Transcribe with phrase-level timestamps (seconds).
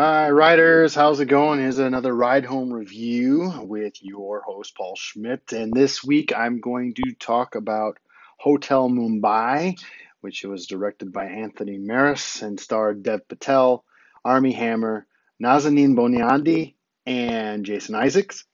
[0.00, 0.94] Hi, riders.
[0.94, 1.58] How's it going?
[1.58, 5.52] Here's another ride home review with your host, Paul Schmidt.
[5.52, 7.98] And this week I'm going to talk about
[8.38, 9.76] Hotel Mumbai,
[10.20, 13.84] which was directed by Anthony Maras and starred Dev Patel,
[14.24, 15.04] Armie Hammer,
[15.42, 16.74] Nazanin Boniadi,
[17.04, 18.44] and Jason Isaacs.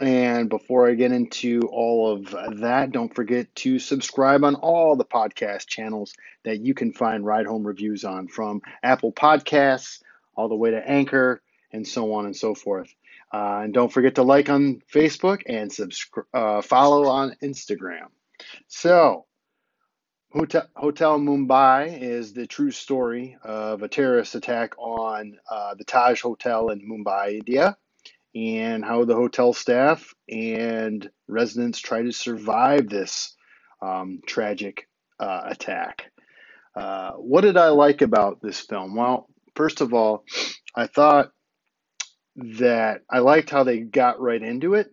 [0.00, 5.04] And before I get into all of that, don't forget to subscribe on all the
[5.04, 6.12] podcast channels
[6.44, 10.00] that you can find ride home reviews on from Apple Podcasts
[10.36, 12.94] all the way to Anchor, and so on and so forth.
[13.32, 18.08] Uh, and don't forget to like on Facebook and subscribe, uh, follow on Instagram.
[18.68, 19.26] So,
[20.32, 26.20] Hotel, Hotel, Mumbai is the true story of a terrorist attack on uh, the Taj
[26.20, 27.76] Hotel in Mumbai, India,
[28.34, 33.36] and how the hotel staff and residents try to survive this
[33.82, 34.88] um, tragic
[35.20, 36.10] uh, attack.
[36.74, 38.96] Uh, what did I like about this film?
[38.96, 40.24] Well, First of all,
[40.74, 41.32] I thought
[42.36, 44.90] that I liked how they got right into it.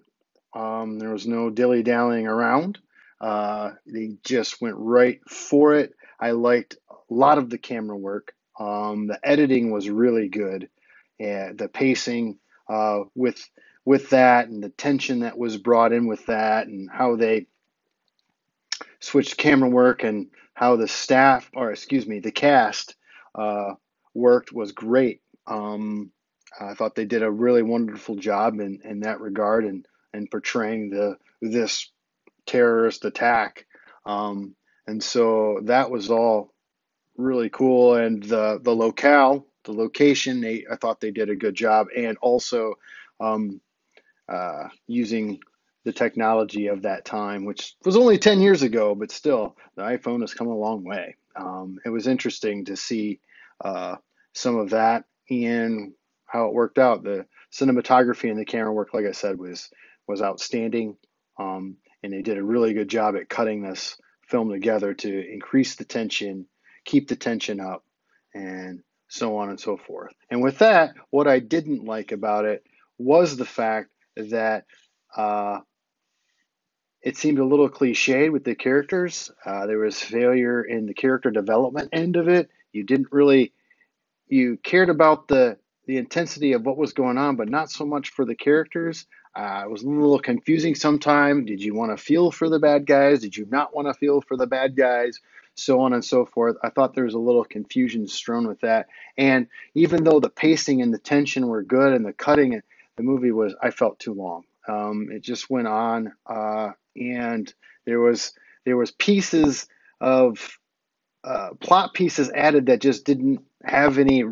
[0.54, 2.80] Um, there was no dilly dallying around.
[3.22, 5.94] Uh, they just went right for it.
[6.20, 8.34] I liked a lot of the camera work.
[8.60, 10.70] Um, the editing was really good.
[11.18, 13.50] Yeah, the pacing uh, with
[13.86, 17.48] with that and the tension that was brought in with that and how they
[19.00, 22.96] switched camera work and how the staff or excuse me the cast
[23.36, 23.74] uh,
[24.14, 25.22] worked was great.
[25.48, 26.12] Um,
[26.60, 30.90] I thought they did a really wonderful job in, in that regard and, and portraying
[30.90, 31.92] the this
[32.46, 33.66] terrorist attack.
[34.06, 34.56] Um,
[34.88, 36.54] and so that was all
[37.18, 37.96] really cool.
[37.96, 41.88] And the the locale, the location, they I thought they did a good job.
[41.96, 42.76] And also
[43.20, 43.62] um,
[44.28, 45.40] uh, using
[45.86, 50.22] the technology of that time, which was only 10 years ago, but still, the iPhone
[50.22, 51.16] has come a long way.
[51.36, 53.20] Um, it was interesting to see
[53.64, 53.98] uh,
[54.34, 55.94] some of that and
[56.26, 57.04] how it worked out.
[57.04, 59.70] The cinematography and the camera work, like I said, was
[60.08, 60.98] was outstanding,
[61.40, 63.96] um, and they did a really good job at cutting this
[64.28, 66.48] film together to increase the tension,
[66.86, 67.84] keep the tension up,
[68.34, 70.14] and so on and so forth.
[70.30, 72.64] And with that, what I didn't like about it
[72.98, 74.66] was the fact that
[75.16, 75.60] uh,
[77.02, 79.32] it seemed a little cliched with the characters.
[79.46, 82.50] Uh, there was failure in the character development end of it.
[82.74, 83.54] You didn't really
[84.28, 85.58] you cared about the
[85.88, 89.08] the intensity of what was going on, but not so much for the characters.
[89.36, 91.48] Uh, it was a little confusing sometimes.
[91.48, 93.22] Did you want to feel for the bad guys?
[93.22, 95.20] Did you not want to feel for the bad guys?
[95.56, 96.58] So on and so forth.
[96.64, 98.88] I thought there was a little confusion strewn with that.
[99.18, 102.62] And even though the pacing and the tension were good and the cutting,
[102.96, 104.44] the movie was, I felt too long.
[104.68, 107.52] Um, it just went on, uh, and
[107.86, 108.34] there was
[108.66, 109.68] there was pieces
[110.00, 110.59] of
[111.24, 114.24] uh, plot pieces added that just didn't have any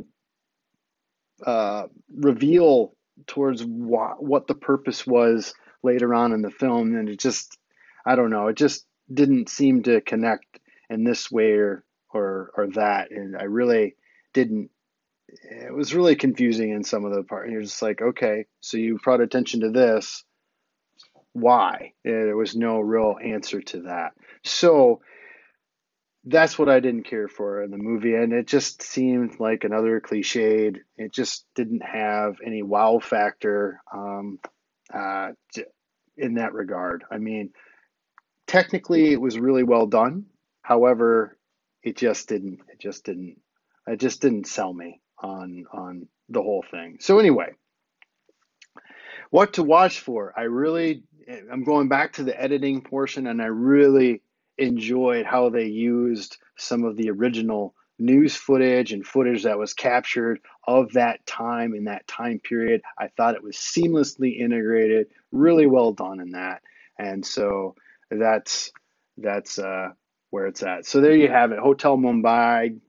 [1.46, 2.94] uh, reveal
[3.28, 5.54] towards wh- what the purpose was
[5.84, 7.58] later on in the film, and it just
[8.06, 10.60] I don't know, it just didn't seem to connect
[10.90, 11.84] in this way or
[12.14, 13.96] or, or that, and I really
[14.34, 14.72] didn't.
[15.30, 17.50] It was really confusing in some of the part.
[17.50, 20.24] You're just like, okay, so you brought attention to this.
[21.34, 21.94] Why?
[22.06, 24.14] There was no real answer to that.
[24.44, 25.02] So
[26.30, 30.02] that's what I didn't care for in the movie, and it just seemed like another
[30.02, 30.78] cliched.
[30.98, 34.40] It just didn't have any wow factor um,
[34.94, 35.30] uh,
[36.18, 37.04] in that regard.
[37.10, 37.52] I mean,
[38.46, 40.26] technically, it was really well done.
[40.62, 41.38] However,
[41.82, 42.60] it just didn't.
[42.72, 43.40] It just didn't.
[43.88, 46.98] It just didn't sell me on on the whole thing.
[47.00, 47.54] So anyway,
[49.30, 50.34] what to watch for?
[50.38, 51.04] I really,
[51.52, 54.24] I'm going back to the editing portion, and I really
[54.58, 60.40] enjoyed how they used some of the original news footage and footage that was captured
[60.68, 62.82] of that time in that time period.
[63.00, 66.62] I thought it was seamlessly integrated, really well done in that.
[67.00, 67.76] And so
[68.12, 68.72] that's
[69.18, 69.90] that's uh,
[70.32, 70.86] where it's at.
[70.86, 72.80] So there you have it, Hotel Mumbai.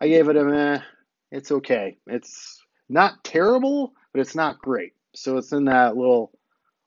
[0.00, 0.80] I gave it a meh.
[1.32, 1.98] It's okay.
[2.08, 4.94] It's not terrible, but it's not great.
[5.16, 6.32] So it's in that little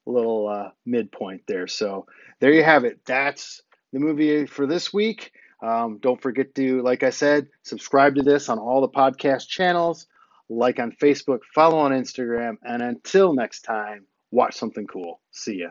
[0.08, 1.68] little uh, midpoint there.
[1.68, 2.08] So
[2.42, 3.02] there you have it.
[3.06, 5.32] That's the movie for this week.
[5.62, 10.08] Um, don't forget to, like I said, subscribe to this on all the podcast channels,
[10.50, 15.22] like on Facebook, follow on Instagram, and until next time, watch something cool.
[15.32, 15.70] See ya.